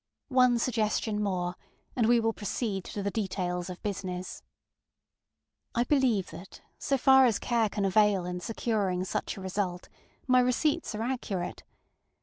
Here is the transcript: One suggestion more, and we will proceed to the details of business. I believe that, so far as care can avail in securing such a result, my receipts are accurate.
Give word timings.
One 0.29 0.57
suggestion 0.57 1.21
more, 1.21 1.53
and 1.95 2.07
we 2.07 2.19
will 2.19 2.33
proceed 2.33 2.85
to 2.85 3.03
the 3.03 3.11
details 3.11 3.69
of 3.69 3.83
business. 3.83 4.41
I 5.75 5.83
believe 5.83 6.31
that, 6.31 6.59
so 6.79 6.97
far 6.97 7.27
as 7.27 7.37
care 7.37 7.69
can 7.69 7.85
avail 7.85 8.25
in 8.25 8.39
securing 8.39 9.03
such 9.03 9.37
a 9.37 9.41
result, 9.41 9.89
my 10.25 10.39
receipts 10.39 10.95
are 10.95 11.03
accurate. 11.03 11.61